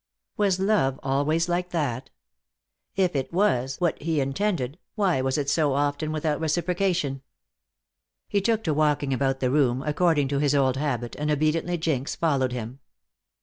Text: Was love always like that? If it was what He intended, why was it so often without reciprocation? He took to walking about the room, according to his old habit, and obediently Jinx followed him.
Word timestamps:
Was 0.35 0.59
love 0.59 0.99
always 1.03 1.47
like 1.47 1.69
that? 1.69 2.09
If 2.95 3.15
it 3.15 3.31
was 3.31 3.79
what 3.79 4.01
He 4.01 4.19
intended, 4.19 4.79
why 4.95 5.21
was 5.21 5.37
it 5.37 5.47
so 5.47 5.73
often 5.75 6.11
without 6.11 6.39
reciprocation? 6.39 7.21
He 8.27 8.41
took 8.41 8.63
to 8.63 8.73
walking 8.73 9.13
about 9.13 9.41
the 9.41 9.51
room, 9.51 9.83
according 9.83 10.27
to 10.29 10.39
his 10.39 10.55
old 10.55 10.75
habit, 10.77 11.15
and 11.17 11.29
obediently 11.29 11.77
Jinx 11.77 12.15
followed 12.15 12.51
him. 12.51 12.79